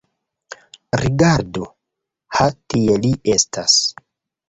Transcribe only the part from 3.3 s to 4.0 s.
estas.